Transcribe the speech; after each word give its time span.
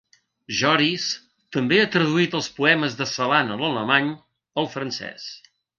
Joris 0.59 1.05
també 1.57 1.79
ha 1.83 1.91
traduït 1.97 2.35
els 2.41 2.49
poemes 2.57 2.99
de 3.03 3.09
Celan 3.15 3.55
en 3.59 3.65
alemany 3.71 4.13
al 4.63 4.73
francès. 4.77 5.33